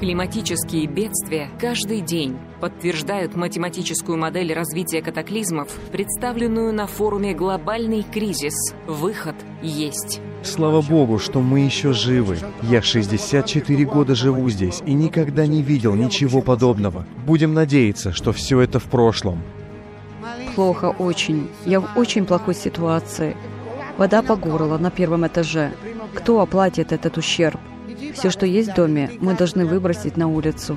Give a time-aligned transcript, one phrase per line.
[0.00, 8.54] Климатические бедствия каждый день подтверждают математическую модель развития катаклизмов, представленную на форуме «Глобальный кризис».
[8.86, 10.22] Выход есть.
[10.42, 12.38] Слава богу, что мы еще живы.
[12.62, 17.04] Я 64 года живу здесь и никогда не видел ничего подобного.
[17.26, 19.42] Будем надеяться, что все это в прошлом.
[20.54, 21.50] Плохо очень.
[21.66, 23.36] Я в очень плохой ситуации.
[23.98, 25.72] Вода по горло на первом этаже.
[26.14, 27.60] Кто оплатит этот ущерб?
[28.14, 30.76] Все, что есть в доме, мы должны выбросить на улицу.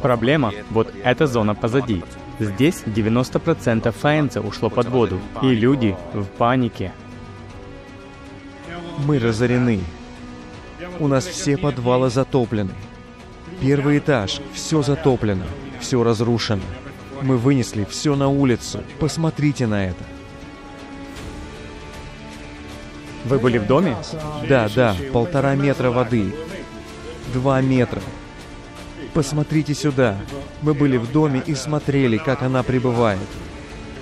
[0.00, 2.02] Проблема– вот эта зона позади.
[2.38, 6.92] Здесь 90% Фаенца ушло под воду, и люди в панике.
[9.06, 9.80] Мы разорены.
[10.98, 12.72] У нас все подвалы затоплены.
[13.60, 15.44] Первый этаж, все затоплено,
[15.80, 16.62] все разрушено.
[17.22, 18.82] Мы вынесли все на улицу.
[18.98, 20.04] Посмотрите на это.
[23.24, 23.96] Вы были в доме?
[24.48, 26.34] Да, да, полтора метра воды.
[27.32, 28.02] Два метра.
[29.14, 30.16] Посмотрите сюда.
[30.62, 33.20] Мы были в доме и смотрели, как она прибывает.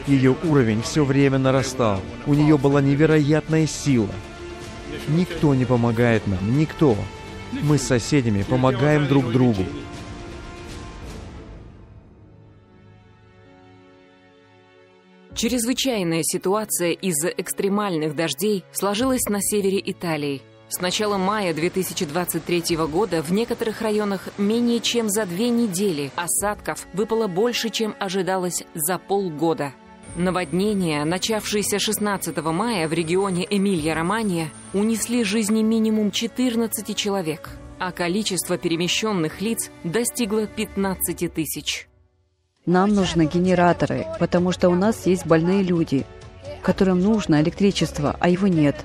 [0.06, 2.00] Ее уровень все время нарастал.
[2.26, 4.08] У нее была невероятная сила.
[5.08, 6.96] Никто не помогает нам, никто.
[7.62, 9.64] Мы с соседями помогаем друг другу.
[15.34, 20.42] Чрезвычайная ситуация из-за экстремальных дождей сложилась на севере Италии.
[20.68, 27.26] С начала мая 2023 года в некоторых районах менее чем за две недели осадков выпало
[27.26, 29.72] больше, чем ожидалось за полгода.
[30.16, 39.40] Наводнения, начавшиеся 16 мая в регионе Эмилья-Романья, унесли жизни минимум 14 человек, а количество перемещенных
[39.40, 41.89] лиц достигло 15 тысяч.
[42.70, 46.06] Нам нужны генераторы, потому что у нас есть больные люди,
[46.62, 48.76] которым нужно электричество, а его нет.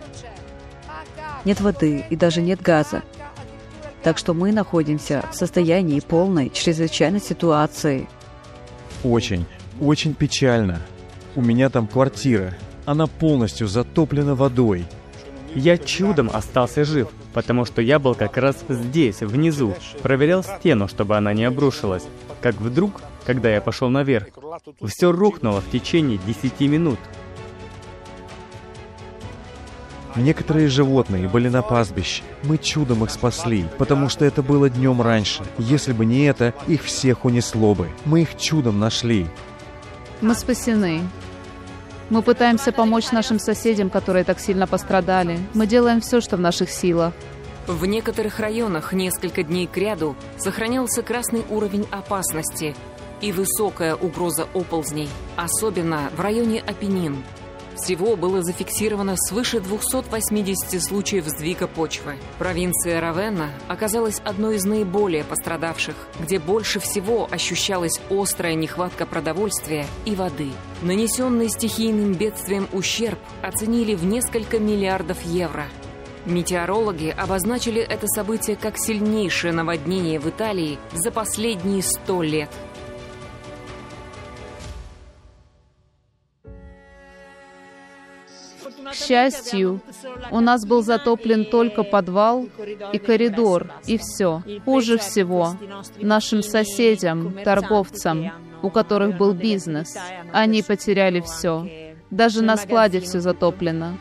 [1.45, 3.03] Нет воды и даже нет газа.
[4.01, 8.09] Так что мы находимся в состоянии полной чрезвычайной ситуации.
[9.03, 9.45] Очень,
[9.79, 10.81] очень печально.
[11.35, 12.55] У меня там квартира.
[12.85, 14.87] Она полностью затоплена водой.
[15.55, 21.17] Я чудом остался жив, потому что я был как раз здесь, внизу, проверял стену, чтобы
[21.17, 22.03] она не обрушилась.
[22.41, 24.27] Как вдруг когда я пошел наверх,
[24.85, 26.99] все рухнуло в течение 10 минут.
[30.15, 32.23] Некоторые животные были на пастбище.
[32.43, 35.43] Мы чудом их спасли, потому что это было днем раньше.
[35.57, 37.89] Если бы не это, их всех унесло бы.
[38.05, 39.27] Мы их чудом нашли.
[40.21, 41.01] Мы спасены.
[42.09, 45.39] Мы пытаемся помочь нашим соседям, которые так сильно пострадали.
[45.53, 47.13] Мы делаем все, что в наших силах.
[47.67, 52.75] В некоторых районах несколько дней кряду сохранялся красный уровень опасности–
[53.21, 57.23] и высокая угроза оползней, особенно в районе Апеннин.
[57.75, 62.15] Всего было зафиксировано свыше 280 случаев сдвига почвы.
[62.39, 70.15] Провинция Равенна оказалась одной из наиболее пострадавших, где больше всего ощущалась острая нехватка продовольствия и
[70.15, 70.51] воды.
[70.81, 75.65] Нанесенный стихийным бедствием ущерб оценили в несколько миллиардов евро.
[76.25, 82.49] Метеорологи обозначили это событие как сильнейшее наводнение в Италии за последние сто лет–
[88.95, 89.81] счастью,
[90.31, 92.47] у нас был затоплен только подвал
[92.93, 94.41] и коридор, и все.
[94.65, 95.55] Хуже всего
[95.97, 99.95] нашим соседям, торговцам, у которых был бизнес.
[100.31, 101.95] Они потеряли все.
[102.09, 103.97] Даже на складе все затоплено.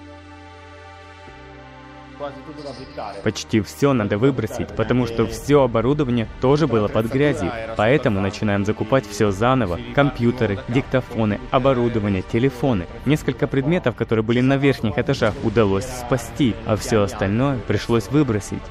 [3.22, 7.52] Почти все надо выбросить, потому что все оборудование тоже было под грязью.
[7.76, 9.78] Поэтому начинаем закупать все заново.
[9.94, 12.86] Компьютеры, диктофоны, оборудование, телефоны.
[13.04, 18.62] Несколько предметов, которые были на верхних этажах, удалось спасти, а все остальное пришлось выбросить.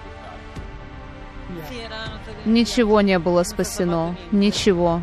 [2.46, 4.16] Ничего не было спасено.
[4.32, 5.02] Ничего.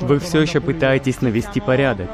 [0.00, 2.08] Вы все еще пытаетесь навести порядок.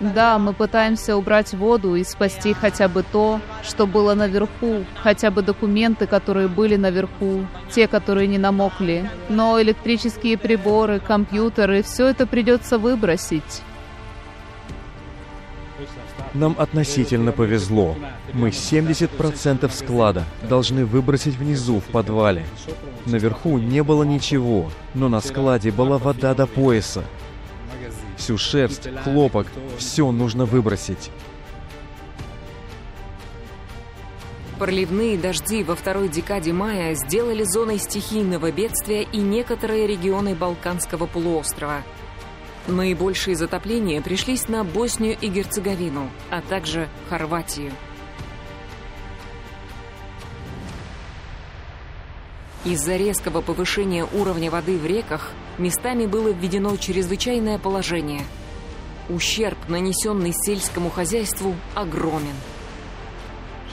[0.00, 5.42] Да, мы пытаемся убрать воду и спасти хотя бы то, что было наверху, хотя бы
[5.42, 9.08] документы, которые были наверху, те, которые не намокли.
[9.28, 13.62] Но электрические приборы, компьютеры, все это придется выбросить.
[16.36, 17.96] Нам относительно повезло.
[18.34, 22.44] Мы 70% склада должны выбросить внизу, в подвале.
[23.06, 27.04] Наверху не было ничего, но на складе была вода до пояса.
[28.18, 29.46] Всю шерсть, хлопок,
[29.78, 31.10] все нужно выбросить.
[34.58, 41.82] Проливные дожди во второй декаде мая сделали зоной стихийного бедствия и некоторые регионы Балканского полуострова–
[42.66, 47.70] Наибольшие затопления пришлись на Боснию и Герцеговину, а также Хорватию.
[52.64, 58.24] Из-за резкого повышения уровня воды в реках местами было введено чрезвычайное положение.
[59.08, 62.34] Ущерб, нанесенный сельскому хозяйству, огромен.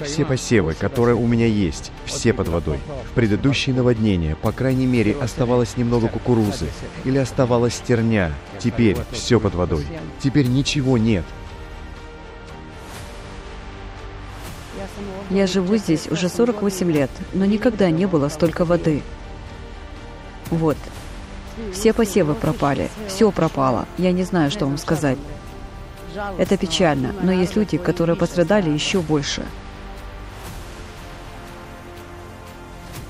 [0.05, 2.79] Все посевы, которые у меня есть, все под водой.
[3.11, 6.67] В предыдущие наводнения, по крайней мере, оставалось немного кукурузы.
[7.05, 8.31] Или оставалась стерня.
[8.59, 9.85] Теперь все под водой.
[10.19, 11.25] Теперь ничего нет.
[15.29, 19.01] Я живу здесь уже 48 лет, но никогда не было столько воды.
[20.49, 20.77] Вот.
[21.71, 22.89] Все посевы пропали.
[23.07, 23.87] Все пропало.
[23.97, 25.17] Я не знаю, что вам сказать.
[26.37, 29.43] Это печально, но есть люди, которые пострадали еще больше.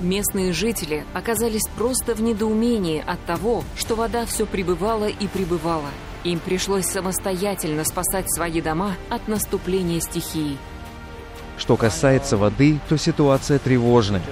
[0.04, 5.88] Местные жители оказались просто в недоумении от того, что вода все прибывала и прибывала.
[6.26, 10.58] Им пришлось самостоятельно спасать свои дома от наступления стихии.
[11.58, 14.24] Что касается воды, то ситуация тревожная.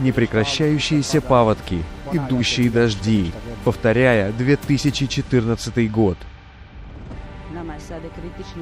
[0.00, 3.30] Непрекращающиеся паводки, идущие дожди.
[3.64, 6.18] Повторяя, 2014 год.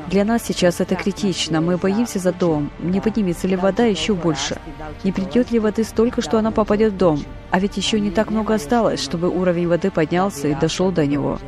[0.08, 1.61] Для нас сейчас это критично.
[1.61, 2.70] Мы боимся за дом.
[2.79, 4.56] Не поднимется ли вода еще больше?
[5.05, 7.23] Не придет ли воды столько, что она попадет в дом?
[7.50, 11.38] А ведь еще не так много осталось, чтобы уровень воды поднялся и дошел до него.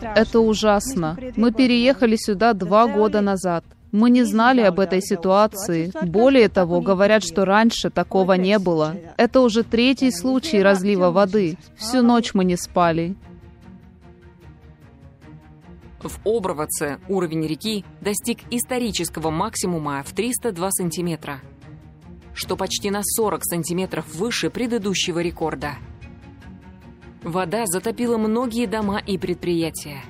[0.00, 1.16] Это ужасно.
[1.36, 3.64] Мы переехали сюда два года назад.
[3.90, 5.90] Мы не знали об этой ситуации.
[6.02, 8.94] Более того, говорят, что раньше такого не было.
[9.16, 11.56] Это уже третий случай разлива воды.
[11.76, 13.16] Всю ночь мы не спали.
[16.00, 21.40] В Обровоце уровень реки достиг исторического максимума в 302 сантиметра,
[22.34, 25.74] что почти на 40 сантиметров выше предыдущего рекорда.
[27.22, 30.02] Вода затопила многие дома и предприятия.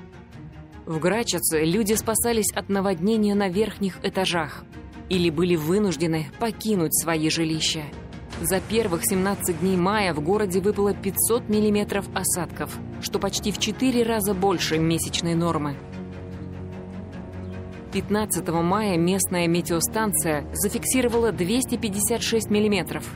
[0.85, 4.63] В Грачице люди спасались от наводнения на верхних этажах
[5.09, 7.83] или были вынуждены покинуть свои жилища.
[8.41, 14.01] За первых 17 дней мая в городе выпало 500 миллиметров осадков, что почти в 4
[14.03, 15.75] раза больше месячной нормы.
[17.91, 23.09] 15 мая местная метеостанция зафиксировала 256 миллиметров,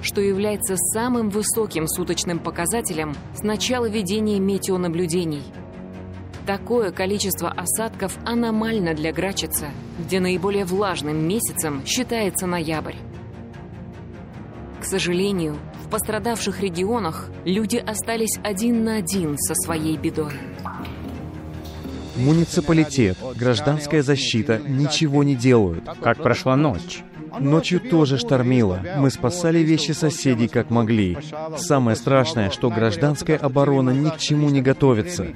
[0.00, 5.42] что является самым высоким суточным показателем с начала ведения метеонаблюдений.
[6.46, 9.66] Такое количество осадков аномально для Грачица,
[9.98, 12.94] где наиболее влажным месяцем считается ноябрь.
[14.90, 20.32] К сожалению, в пострадавших регионах люди остались один на один со своей бедой.
[22.16, 25.84] Муниципалитет, гражданская защита ничего не делают.
[26.02, 27.04] Как прошла ночь?
[27.38, 28.80] Ночью тоже штормило.
[28.96, 31.16] Мы спасали вещи соседей как могли.
[31.56, 35.28] Самое страшное, что гражданская оборона ни к чему не готовится.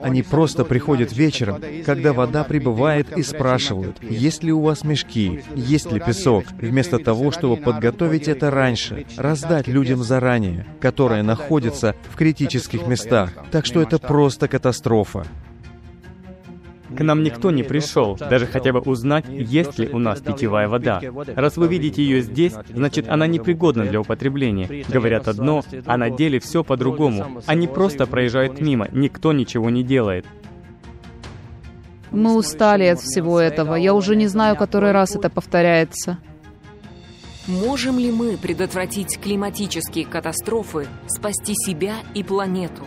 [0.00, 5.92] Они просто приходят вечером, когда вода прибывает, и спрашивают, есть ли у вас мешки, есть
[5.92, 12.86] ли песок, вместо того, чтобы подготовить это раньше, раздать людям заранее, которые находятся в критических
[12.86, 13.32] местах.
[13.50, 15.26] Так что это просто катастрофа.
[16.96, 21.00] К нам никто не пришел, даже хотя бы узнать, есть ли у нас питьевая вода.
[21.36, 24.84] Раз вы видите ее здесь, значит она непригодна для употребления.
[24.88, 27.42] Говорят одно, а на деле все по-другому.
[27.46, 30.26] Они просто проезжают мимо, никто ничего не делает.
[32.10, 33.76] Мы устали от всего этого.
[33.76, 36.18] Я уже не знаю, который раз это повторяется.
[37.46, 42.82] Можем ли мы предотвратить климатические катастрофы, спасти себя и планету?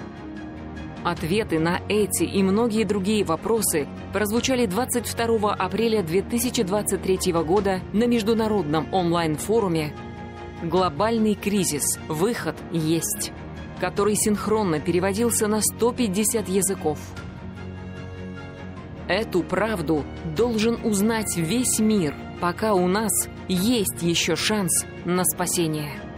[1.04, 9.94] Ответы на эти и многие другие вопросы прозвучали 22 апреля 2023 года на международном онлайн-форуме
[10.64, 12.00] «Глобальный кризис.
[12.08, 13.34] Выход есть»,
[13.82, 17.00] который синхронно переводился на 150 языков.
[19.10, 20.06] Эту правду
[20.38, 23.12] должен узнать весь мир, пока у нас
[23.50, 26.13] есть еще шанс на спасение.